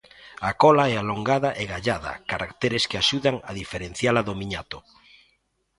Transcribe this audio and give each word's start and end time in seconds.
A 0.49 0.51
cola 0.61 0.85
é 0.93 0.95
alongada 0.97 1.49
e 1.61 1.63
gallada, 1.71 2.11
caracteres 2.31 2.83
que 2.89 2.97
axudan 3.03 3.35
a 3.49 3.51
diferenciala 3.59 4.25
do 4.27 4.33
miñato. 4.41 4.79